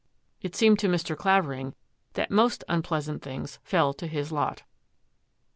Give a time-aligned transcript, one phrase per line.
[0.41, 1.15] It seemed to Mr.
[1.15, 1.75] Clavering
[2.13, 4.63] that most unpleasant things fell to his lot.